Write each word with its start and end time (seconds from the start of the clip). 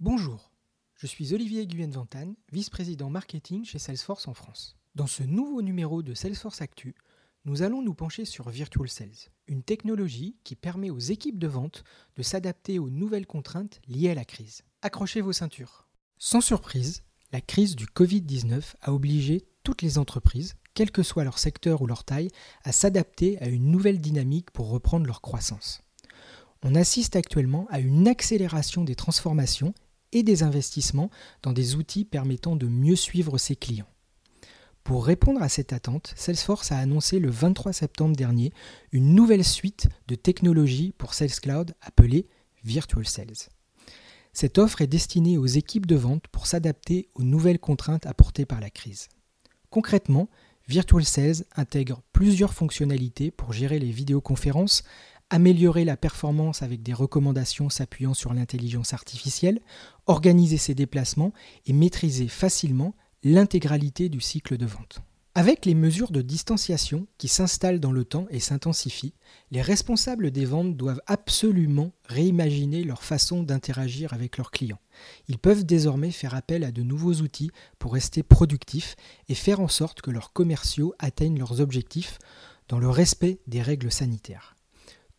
Bonjour, 0.00 0.50
je 0.94 1.06
suis 1.06 1.32
Olivier 1.32 1.66
Guyenne-Ventane, 1.66 2.34
vice-président 2.52 3.08
marketing 3.08 3.64
chez 3.64 3.78
Salesforce 3.78 4.28
en 4.28 4.34
France. 4.34 4.76
Dans 4.94 5.06
ce 5.06 5.22
nouveau 5.22 5.62
numéro 5.62 6.02
de 6.02 6.12
Salesforce 6.12 6.60
Actu, 6.60 6.94
nous 7.46 7.62
allons 7.62 7.80
nous 7.80 7.94
pencher 7.94 8.26
sur 8.26 8.50
Virtual 8.50 8.90
Sales, 8.90 9.30
une 9.46 9.62
technologie 9.62 10.36
qui 10.44 10.54
permet 10.54 10.90
aux 10.90 10.98
équipes 10.98 11.38
de 11.38 11.46
vente 11.46 11.82
de 12.14 12.22
s'adapter 12.22 12.78
aux 12.78 12.90
nouvelles 12.90 13.26
contraintes 13.26 13.80
liées 13.88 14.10
à 14.10 14.14
la 14.14 14.26
crise. 14.26 14.60
Accrochez 14.82 15.22
vos 15.22 15.32
ceintures. 15.32 15.88
Sans 16.18 16.42
surprise, 16.42 17.02
la 17.32 17.40
crise 17.40 17.74
du 17.74 17.86
Covid-19 17.86 18.74
a 18.82 18.92
obligé 18.92 19.46
toutes 19.62 19.80
les 19.80 19.96
entreprises, 19.96 20.56
quel 20.74 20.90
que 20.90 21.02
soit 21.02 21.24
leur 21.24 21.38
secteur 21.38 21.80
ou 21.80 21.86
leur 21.86 22.04
taille, 22.04 22.28
à 22.64 22.72
s'adapter 22.72 23.40
à 23.40 23.48
une 23.48 23.70
nouvelle 23.70 24.02
dynamique 24.02 24.50
pour 24.50 24.68
reprendre 24.68 25.06
leur 25.06 25.22
croissance. 25.22 25.80
On 26.62 26.74
assiste 26.74 27.16
actuellement 27.16 27.66
à 27.70 27.80
une 27.80 28.08
accélération 28.08 28.84
des 28.84 28.94
transformations 28.94 29.72
et 30.16 30.22
des 30.22 30.42
investissements 30.42 31.10
dans 31.42 31.52
des 31.52 31.76
outils 31.76 32.04
permettant 32.04 32.56
de 32.56 32.66
mieux 32.66 32.96
suivre 32.96 33.36
ses 33.36 33.54
clients. 33.54 33.88
Pour 34.82 35.04
répondre 35.04 35.42
à 35.42 35.48
cette 35.48 35.72
attente, 35.72 36.14
Salesforce 36.16 36.72
a 36.72 36.78
annoncé 36.78 37.18
le 37.18 37.28
23 37.28 37.72
septembre 37.72 38.16
dernier 38.16 38.52
une 38.92 39.14
nouvelle 39.14 39.44
suite 39.44 39.88
de 40.08 40.14
technologies 40.14 40.94
pour 40.96 41.12
Sales 41.12 41.40
Cloud 41.42 41.74
appelée 41.80 42.28
Virtual 42.64 43.06
Sales. 43.06 43.50
Cette 44.32 44.58
offre 44.58 44.82
est 44.82 44.86
destinée 44.86 45.38
aux 45.38 45.46
équipes 45.46 45.86
de 45.86 45.96
vente 45.96 46.28
pour 46.28 46.46
s'adapter 46.46 47.08
aux 47.14 47.24
nouvelles 47.24 47.58
contraintes 47.58 48.06
apportées 48.06 48.46
par 48.46 48.60
la 48.60 48.70
crise. 48.70 49.08
Concrètement, 49.70 50.28
Virtual 50.68 51.04
Sales 51.04 51.44
intègre 51.54 52.02
plusieurs 52.12 52.54
fonctionnalités 52.54 53.30
pour 53.30 53.52
gérer 53.52 53.78
les 53.78 53.90
vidéoconférences, 53.90 54.82
améliorer 55.30 55.84
la 55.84 55.96
performance 55.96 56.62
avec 56.62 56.82
des 56.82 56.92
recommandations 56.92 57.70
s'appuyant 57.70 58.14
sur 58.14 58.32
l'intelligence 58.32 58.92
artificielle, 58.92 59.60
organiser 60.06 60.56
ses 60.56 60.74
déplacements 60.74 61.32
et 61.66 61.72
maîtriser 61.72 62.28
facilement 62.28 62.94
l'intégralité 63.24 64.08
du 64.08 64.20
cycle 64.20 64.56
de 64.56 64.66
vente. 64.66 65.00
Avec 65.34 65.66
les 65.66 65.74
mesures 65.74 66.12
de 66.12 66.22
distanciation 66.22 67.06
qui 67.18 67.28
s'installent 67.28 67.78
dans 67.78 67.92
le 67.92 68.06
temps 68.06 68.26
et 68.30 68.40
s'intensifient, 68.40 69.12
les 69.50 69.60
responsables 69.60 70.30
des 70.30 70.46
ventes 70.46 70.78
doivent 70.78 71.02
absolument 71.06 71.92
réimaginer 72.06 72.84
leur 72.84 73.02
façon 73.02 73.42
d'interagir 73.42 74.14
avec 74.14 74.38
leurs 74.38 74.50
clients. 74.50 74.80
Ils 75.28 75.36
peuvent 75.36 75.66
désormais 75.66 76.10
faire 76.10 76.34
appel 76.34 76.64
à 76.64 76.72
de 76.72 76.82
nouveaux 76.82 77.16
outils 77.16 77.50
pour 77.78 77.92
rester 77.92 78.22
productifs 78.22 78.96
et 79.28 79.34
faire 79.34 79.60
en 79.60 79.68
sorte 79.68 80.00
que 80.00 80.10
leurs 80.10 80.32
commerciaux 80.32 80.94
atteignent 80.98 81.38
leurs 81.38 81.60
objectifs 81.60 82.18
dans 82.68 82.78
le 82.78 82.88
respect 82.88 83.38
des 83.46 83.60
règles 83.60 83.92
sanitaires. 83.92 84.55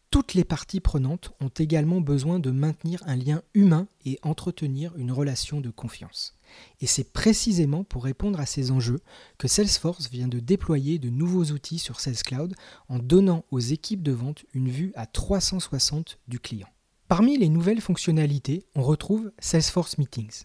Toutes 0.09 0.35
les 0.35 0.45
parties 0.45 0.79
prenantes 0.79 1.31
ont 1.41 1.49
également 1.49 1.99
besoin 1.99 2.39
de 2.39 2.49
maintenir 2.49 3.03
un 3.05 3.17
lien 3.17 3.41
humain 3.53 3.87
et 4.05 4.19
entretenir 4.23 4.95
une 4.95 5.11
relation 5.11 5.59
de 5.59 5.69
confiance. 5.69 6.37
Et 6.79 6.87
c'est 6.87 7.11
précisément 7.11 7.83
pour 7.83 8.05
répondre 8.05 8.39
à 8.39 8.45
ces 8.45 8.71
enjeux 8.71 9.01
que 9.37 9.49
Salesforce 9.49 10.09
vient 10.09 10.29
de 10.29 10.39
déployer 10.39 10.97
de 10.97 11.09
nouveaux 11.09 11.43
outils 11.45 11.77
sur 11.77 11.99
Sales 11.99 12.23
Cloud 12.23 12.55
en 12.87 12.99
donnant 12.99 13.43
aux 13.51 13.59
équipes 13.59 14.01
de 14.01 14.13
vente 14.13 14.45
une 14.53 14.69
vue 14.69 14.93
à 14.95 15.07
360 15.07 16.19
du 16.29 16.39
client. 16.39 16.69
Parmi 17.09 17.37
les 17.37 17.49
nouvelles 17.49 17.81
fonctionnalités, 17.81 18.65
on 18.75 18.83
retrouve 18.83 19.31
Salesforce 19.39 19.97
Meetings 19.97 20.43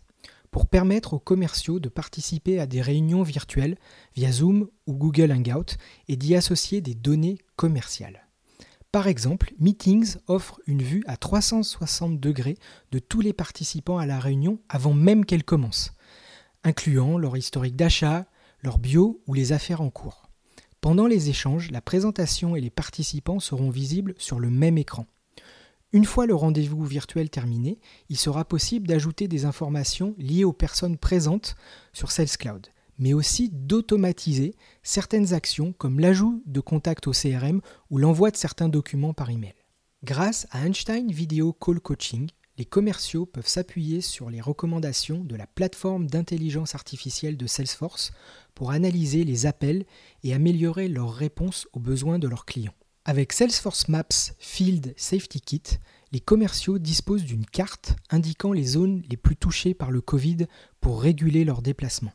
pour 0.50 0.66
permettre 0.66 1.14
aux 1.14 1.18
commerciaux 1.18 1.78
de 1.78 1.88
participer 1.88 2.58
à 2.58 2.66
des 2.66 2.82
réunions 2.82 3.22
virtuelles 3.22 3.78
via 4.16 4.32
Zoom 4.32 4.68
ou 4.86 4.94
Google 4.94 5.32
Hangout 5.32 5.76
et 6.08 6.16
d'y 6.16 6.34
associer 6.34 6.80
des 6.80 6.94
données 6.94 7.38
commerciales. 7.56 8.26
Par 8.92 9.08
exemple, 9.08 9.54
Meetings 9.58 10.16
offre 10.26 10.60
une 10.66 10.82
vue 10.82 11.02
à 11.06 11.16
360 11.16 12.20
degrés 12.20 12.58
de 12.90 12.98
tous 12.98 13.22
les 13.22 13.32
participants 13.32 13.96
à 13.96 14.04
la 14.04 14.20
réunion 14.20 14.58
avant 14.68 14.92
même 14.92 15.24
qu'elle 15.24 15.44
commence, 15.44 15.94
incluant 16.62 17.16
leur 17.16 17.34
historique 17.38 17.74
d'achat, 17.74 18.26
leur 18.62 18.78
bio 18.78 19.22
ou 19.26 19.32
les 19.32 19.52
affaires 19.52 19.80
en 19.80 19.88
cours. 19.88 20.28
Pendant 20.82 21.06
les 21.06 21.30
échanges, 21.30 21.70
la 21.70 21.80
présentation 21.80 22.54
et 22.54 22.60
les 22.60 22.68
participants 22.68 23.40
seront 23.40 23.70
visibles 23.70 24.14
sur 24.18 24.38
le 24.38 24.50
même 24.50 24.76
écran. 24.76 25.06
Une 25.94 26.04
fois 26.04 26.26
le 26.26 26.34
rendez-vous 26.34 26.84
virtuel 26.84 27.30
terminé, 27.30 27.78
il 28.10 28.18
sera 28.18 28.44
possible 28.44 28.86
d'ajouter 28.86 29.26
des 29.26 29.46
informations 29.46 30.14
liées 30.18 30.44
aux 30.44 30.52
personnes 30.52 30.98
présentes 30.98 31.54
sur 31.94 32.10
Sales 32.10 32.36
Cloud 32.38 32.66
mais 32.98 33.14
aussi 33.14 33.50
d'automatiser 33.50 34.54
certaines 34.82 35.34
actions 35.34 35.72
comme 35.72 36.00
l'ajout 36.00 36.42
de 36.46 36.60
contacts 36.60 37.06
au 37.06 37.12
CRM 37.12 37.60
ou 37.90 37.98
l'envoi 37.98 38.30
de 38.30 38.36
certains 38.36 38.68
documents 38.68 39.14
par 39.14 39.30
email. 39.30 39.54
Grâce 40.04 40.46
à 40.50 40.66
Einstein 40.66 41.10
Video 41.10 41.52
Call 41.52 41.80
Coaching, 41.80 42.28
les 42.58 42.64
commerciaux 42.64 43.24
peuvent 43.24 43.48
s'appuyer 43.48 44.00
sur 44.00 44.28
les 44.28 44.40
recommandations 44.40 45.24
de 45.24 45.36
la 45.36 45.46
plateforme 45.46 46.06
d'intelligence 46.06 46.74
artificielle 46.74 47.36
de 47.36 47.46
Salesforce 47.46 48.12
pour 48.54 48.72
analyser 48.72 49.24
les 49.24 49.46
appels 49.46 49.84
et 50.22 50.34
améliorer 50.34 50.88
leurs 50.88 51.14
réponses 51.14 51.66
aux 51.72 51.80
besoins 51.80 52.18
de 52.18 52.28
leurs 52.28 52.44
clients. 52.44 52.74
Avec 53.04 53.32
Salesforce 53.32 53.88
Maps 53.88 54.34
Field 54.38 54.94
Safety 54.96 55.40
Kit, 55.40 55.62
les 56.12 56.20
commerciaux 56.20 56.78
disposent 56.78 57.24
d'une 57.24 57.46
carte 57.46 57.96
indiquant 58.10 58.52
les 58.52 58.64
zones 58.64 59.02
les 59.08 59.16
plus 59.16 59.34
touchées 59.34 59.74
par 59.74 59.90
le 59.90 60.00
Covid 60.00 60.46
pour 60.80 61.00
réguler 61.00 61.44
leurs 61.44 61.62
déplacements. 61.62 62.12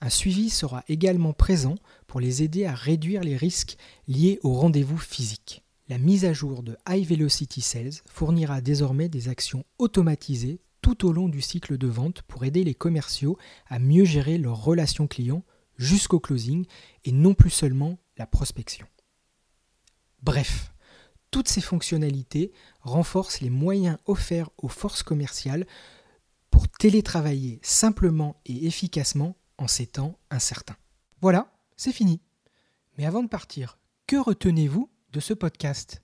Un 0.00 0.10
suivi 0.10 0.48
sera 0.48 0.84
également 0.88 1.32
présent 1.32 1.74
pour 2.06 2.20
les 2.20 2.42
aider 2.42 2.64
à 2.64 2.74
réduire 2.74 3.22
les 3.22 3.36
risques 3.36 3.76
liés 4.06 4.38
au 4.42 4.52
rendez-vous 4.52 4.98
physique. 4.98 5.64
La 5.88 5.98
mise 5.98 6.24
à 6.24 6.32
jour 6.32 6.62
de 6.62 6.76
High 6.88 7.06
Velocity 7.06 7.60
Sales 7.60 7.94
fournira 8.06 8.60
désormais 8.60 9.08
des 9.08 9.28
actions 9.28 9.64
automatisées 9.78 10.60
tout 10.82 11.06
au 11.06 11.12
long 11.12 11.28
du 11.28 11.40
cycle 11.40 11.78
de 11.78 11.88
vente 11.88 12.22
pour 12.22 12.44
aider 12.44 12.62
les 12.62 12.74
commerciaux 12.74 13.38
à 13.66 13.78
mieux 13.78 14.04
gérer 14.04 14.38
leurs 14.38 14.62
relations 14.62 15.08
clients 15.08 15.44
jusqu'au 15.76 16.20
closing 16.20 16.66
et 17.04 17.12
non 17.12 17.34
plus 17.34 17.50
seulement 17.50 17.98
la 18.16 18.26
prospection. 18.26 18.86
Bref, 20.22 20.72
toutes 21.30 21.48
ces 21.48 21.60
fonctionnalités 21.60 22.52
renforcent 22.80 23.40
les 23.40 23.50
moyens 23.50 23.98
offerts 24.06 24.50
aux 24.58 24.68
forces 24.68 25.02
commerciales 25.02 25.66
pour 26.50 26.68
télétravailler 26.68 27.58
simplement 27.62 28.40
et 28.46 28.66
efficacement 28.66 29.36
en 29.58 29.68
ces 29.68 29.86
temps 29.86 30.18
incertains. 30.30 30.76
Voilà, 31.20 31.52
c'est 31.76 31.92
fini. 31.92 32.20
Mais 32.96 33.06
avant 33.06 33.22
de 33.22 33.28
partir, 33.28 33.78
que 34.06 34.16
retenez-vous 34.16 34.90
de 35.12 35.20
ce 35.20 35.34
podcast? 35.34 36.02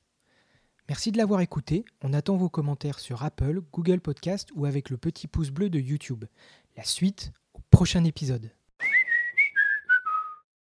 Merci 0.89 1.13
de 1.13 1.17
l'avoir 1.17 1.41
écouté. 1.41 1.85
On 2.03 2.13
attend 2.13 2.37
vos 2.37 2.51
commentaires 2.51 3.01
sur 3.01 3.23
Apple, 3.23 3.63
Google 3.73 4.01
Podcast 4.01 4.51
ou 4.55 4.67
avec 4.67 4.91
le 4.91 4.99
petit 4.99 5.27
pouce 5.27 5.51
bleu 5.51 5.71
de 5.71 5.79
YouTube. 5.79 6.25
La 6.77 6.85
suite 6.85 7.33
au 7.55 7.61
prochain 7.71 8.05
épisode. 8.05 8.51